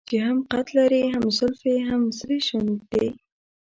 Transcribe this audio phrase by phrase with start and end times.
[0.09, 3.07] چې هم قد لري هم زلفې هم سرې شونډې.